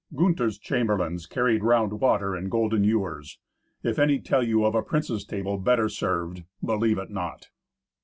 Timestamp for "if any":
3.83-4.17